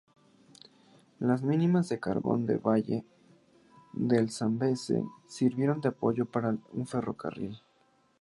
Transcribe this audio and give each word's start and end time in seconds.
Las 1.19 1.43
minas 1.43 1.87
de 1.89 1.99
carbón 1.99 2.47
del 2.47 2.57
Valle 2.57 3.05
del 3.93 4.31
Zambeze 4.31 5.03
sirvieron 5.27 5.79
de 5.79 5.89
apoyo 5.89 6.25
para 6.25 6.57
un 6.73 6.87
ferrocarril. 6.87 7.61